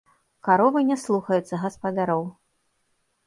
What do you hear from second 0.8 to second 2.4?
не слухаюцца гаспадароў.